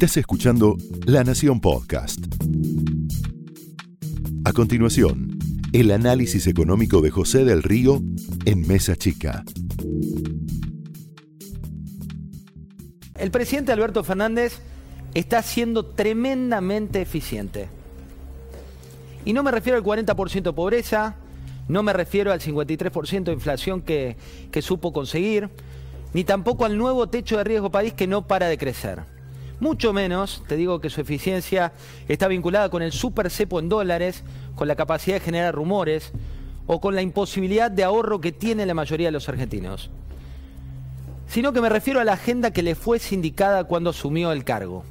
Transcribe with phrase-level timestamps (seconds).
[0.00, 0.76] Estás escuchando
[1.06, 2.24] La Nación Podcast.
[4.44, 5.36] A continuación,
[5.72, 8.00] el análisis económico de José del Río
[8.44, 9.42] en Mesa Chica.
[13.16, 14.60] El presidente Alberto Fernández
[15.14, 17.68] está siendo tremendamente eficiente.
[19.24, 21.16] Y no me refiero al 40% de pobreza,
[21.66, 24.16] no me refiero al 53% de inflación que,
[24.52, 25.50] que supo conseguir,
[26.14, 29.17] ni tampoco al nuevo techo de riesgo país que no para de crecer.
[29.60, 31.72] Mucho menos, te digo que su eficiencia
[32.06, 34.22] está vinculada con el super cepo en dólares,
[34.54, 36.12] con la capacidad de generar rumores
[36.66, 39.90] o con la imposibilidad de ahorro que tiene la mayoría de los argentinos.
[41.26, 44.84] Sino que me refiero a la agenda que le fue sindicada cuando asumió el cargo.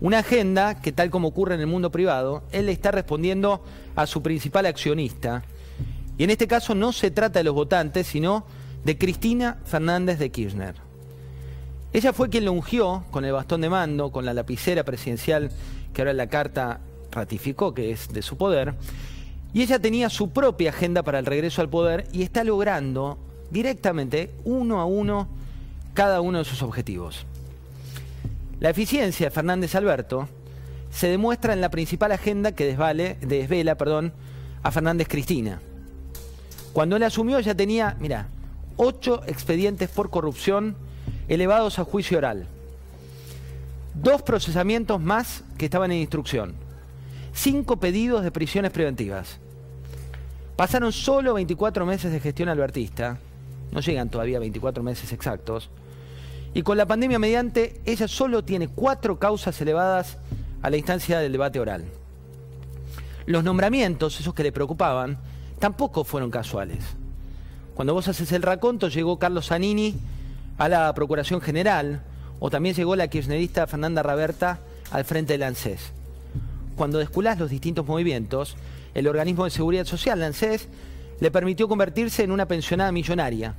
[0.00, 3.62] Una agenda que, tal como ocurre en el mundo privado, él está respondiendo
[3.96, 5.44] a su principal accionista.
[6.16, 8.46] Y en este caso no se trata de los votantes, sino
[8.82, 10.89] de Cristina Fernández de Kirchner.
[11.92, 15.50] Ella fue quien lo ungió con el bastón de mando, con la lapicera presidencial
[15.92, 18.74] que ahora la carta ratificó que es de su poder.
[19.52, 23.18] Y ella tenía su propia agenda para el regreso al poder y está logrando
[23.50, 25.28] directamente, uno a uno,
[25.92, 27.26] cada uno de sus objetivos.
[28.60, 30.28] La eficiencia de Fernández Alberto
[30.92, 34.12] se demuestra en la principal agenda que desvale, desvela perdón,
[34.62, 35.60] a Fernández Cristina.
[36.72, 38.28] Cuando él asumió ya tenía, mira,
[38.76, 40.76] ocho expedientes por corrupción
[41.34, 42.46] elevados a juicio oral.
[43.94, 46.54] Dos procesamientos más que estaban en instrucción.
[47.32, 49.38] Cinco pedidos de prisiones preventivas.
[50.56, 53.18] Pasaron solo 24 meses de gestión albertista.
[53.72, 55.70] No llegan todavía 24 meses exactos
[56.52, 60.18] y con la pandemia mediante, ella solo tiene cuatro causas elevadas
[60.62, 61.84] a la instancia del debate oral.
[63.26, 65.18] Los nombramientos, esos que le preocupaban,
[65.60, 66.84] tampoco fueron casuales.
[67.74, 69.94] Cuando vos haces el raconto, llegó Carlos Zanini
[70.60, 72.02] a la Procuración General,
[72.38, 74.58] o también llegó la kirchnerista Fernanda Raberta
[74.90, 75.80] al frente del ANSES.
[76.76, 78.58] Cuando desculás los distintos movimientos,
[78.92, 80.68] el organismo de seguridad social, el ANSES,
[81.18, 83.54] le permitió convertirse en una pensionada millonaria,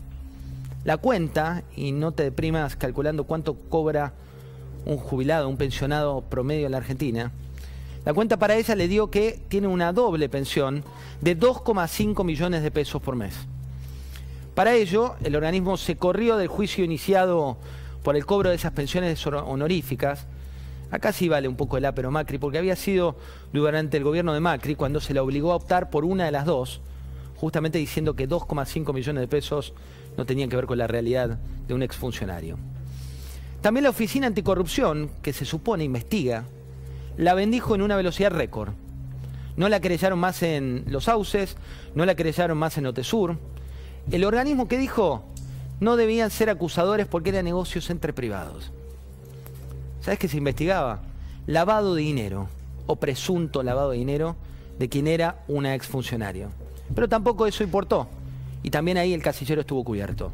[0.84, 4.14] la cuenta, y no te deprimas calculando cuánto cobra
[4.86, 7.32] un jubilado, un pensionado promedio en la Argentina,
[8.06, 10.84] la cuenta para ella le dio que tiene una doble pensión
[11.20, 13.34] de 2,5 millones de pesos por mes.
[14.62, 17.58] Para ello, el organismo se corrió del juicio iniciado
[18.04, 20.28] por el cobro de esas pensiones honoríficas.
[20.92, 23.16] Acá sí vale un poco el apero Macri, porque había sido
[23.52, 26.46] durante el gobierno de Macri cuando se le obligó a optar por una de las
[26.46, 26.80] dos,
[27.38, 29.74] justamente diciendo que 2,5 millones de pesos
[30.16, 32.60] no tenían que ver con la realidad de un exfuncionario.
[33.62, 36.44] También la Oficina Anticorrupción, que se supone investiga,
[37.18, 38.74] la bendijo en una velocidad récord.
[39.58, 41.58] No la querellaron más en Los Sauces,
[41.96, 43.40] no la querellaron más en Otesur.
[44.10, 45.24] El organismo que dijo
[45.80, 48.72] no debían ser acusadores porque eran negocios entre privados.
[50.02, 51.02] ¿Sabes qué se investigaba?
[51.48, 52.48] Lavado de dinero,
[52.88, 54.36] o presunto lavado de dinero,
[54.80, 56.50] de quien era una exfuncionario.
[56.94, 58.08] Pero tampoco eso importó
[58.64, 60.32] y también ahí el casillero estuvo cubierto.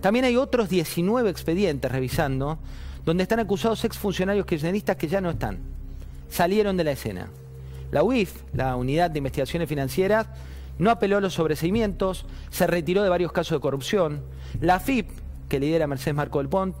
[0.00, 2.58] También hay otros 19 expedientes revisando
[3.04, 5.58] donde están acusados exfuncionarios kirchneristas que ya no están.
[6.30, 7.28] Salieron de la escena.
[7.90, 10.26] La UIF, la Unidad de Investigaciones Financieras,
[10.78, 14.22] no apeló a los sobreseimientos, se retiró de varios casos de corrupción.
[14.60, 15.10] La FIP,
[15.48, 16.74] que lidera Mercedes Marco del Pont,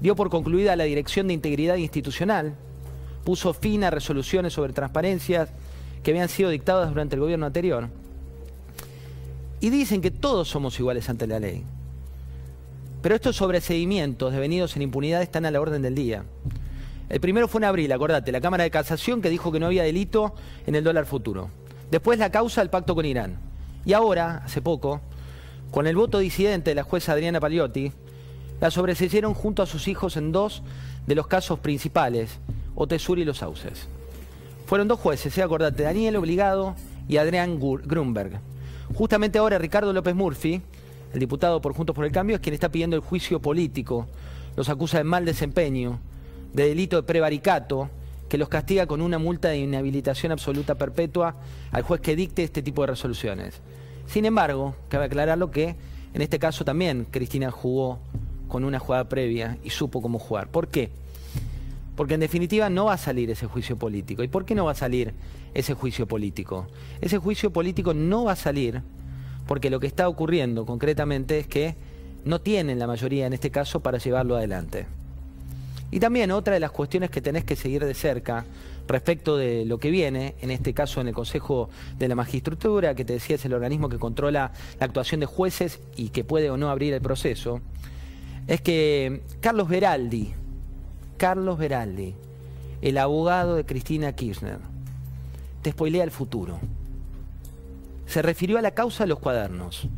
[0.00, 2.54] dio por concluida la Dirección de Integridad Institucional,
[3.24, 5.50] puso fin a resoluciones sobre transparencias
[6.02, 7.88] que habían sido dictadas durante el gobierno anterior
[9.60, 11.64] y dicen que todos somos iguales ante la ley.
[13.02, 16.24] Pero estos sobreseguimientos devenidos en impunidad están a la orden del día.
[17.08, 19.82] El primero fue en abril, acordate, la Cámara de Casación que dijo que no había
[19.82, 20.34] delito
[20.66, 21.50] en el dólar futuro.
[21.90, 23.38] Después la causa del pacto con Irán.
[23.84, 25.00] Y ahora, hace poco,
[25.70, 27.92] con el voto disidente de la jueza Adriana Paliotti,
[28.60, 30.62] la sobreseyeron junto a sus hijos en dos
[31.06, 32.38] de los casos principales,
[32.74, 33.88] Otesur y Los Sauces.
[34.66, 35.42] Fueron dos jueces, ¿eh?
[35.42, 36.76] acordate, Daniel Obligado
[37.08, 38.40] y Adrián Grunberg.
[38.94, 40.62] Justamente ahora Ricardo López Murphy,
[41.12, 44.06] el diputado por Juntos por el Cambio, es quien está pidiendo el juicio político.
[44.56, 45.98] Los acusa de mal desempeño,
[46.52, 47.88] de delito de prevaricato,
[48.30, 51.34] que los castiga con una multa de inhabilitación absoluta perpetua
[51.72, 53.60] al juez que dicte este tipo de resoluciones.
[54.06, 55.74] Sin embargo, cabe aclararlo que
[56.14, 57.98] en este caso también Cristina jugó
[58.46, 60.48] con una jugada previa y supo cómo jugar.
[60.48, 60.90] ¿Por qué?
[61.96, 64.22] Porque en definitiva no va a salir ese juicio político.
[64.22, 65.12] ¿Y por qué no va a salir
[65.52, 66.68] ese juicio político?
[67.00, 68.80] Ese juicio político no va a salir
[69.48, 71.74] porque lo que está ocurriendo concretamente es que
[72.24, 74.86] no tienen la mayoría en este caso para llevarlo adelante.
[75.90, 78.44] Y también otra de las cuestiones que tenés que seguir de cerca
[78.86, 83.04] respecto de lo que viene, en este caso en el Consejo de la Magistratura, que
[83.04, 86.56] te decía es el organismo que controla la actuación de jueces y que puede o
[86.56, 87.60] no abrir el proceso,
[88.46, 90.32] es que Carlos Veraldi,
[91.16, 92.14] Carlos Beraldi,
[92.82, 94.58] el abogado de Cristina Kirchner,
[95.62, 96.58] te spoilea el futuro.
[98.06, 99.88] Se refirió a la causa de los cuadernos,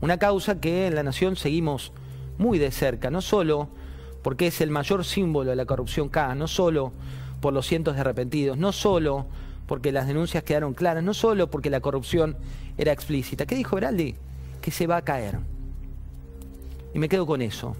[0.00, 1.92] una causa que en la Nación seguimos
[2.38, 3.68] muy de cerca, no solo
[4.26, 6.92] porque es el mayor símbolo de la corrupción K, no solo
[7.40, 9.26] por los cientos de arrepentidos, no solo
[9.68, 12.36] porque las denuncias quedaron claras, no solo porque la corrupción
[12.76, 13.46] era explícita.
[13.46, 14.16] ¿Qué dijo Beraldi?
[14.60, 15.38] Que se va a caer.
[16.92, 17.76] Y me quedo con eso.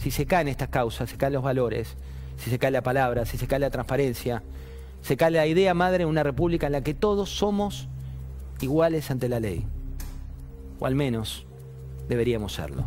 [0.00, 1.98] Si se caen estas causas, se caen los valores,
[2.38, 4.42] si se cae la palabra, si se cae la transparencia,
[5.02, 7.88] se cae la idea madre de una república en la que todos somos
[8.62, 9.66] iguales ante la ley.
[10.80, 11.44] O al menos
[12.08, 12.86] deberíamos serlo.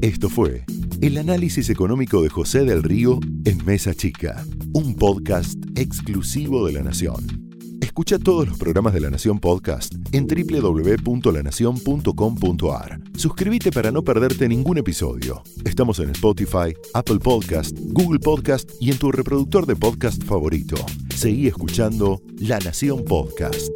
[0.00, 0.64] Esto fue
[1.00, 6.82] el análisis económico de José del Río en Mesa Chica, un podcast exclusivo de La
[6.82, 7.48] Nación.
[7.80, 13.00] Escucha todos los programas de La Nación Podcast en www.lanacion.com.ar.
[13.16, 15.42] Suscríbete para no perderte ningún episodio.
[15.64, 20.76] Estamos en Spotify, Apple Podcast, Google Podcast y en tu reproductor de podcast favorito.
[21.14, 23.70] Seguí escuchando La Nación Podcast.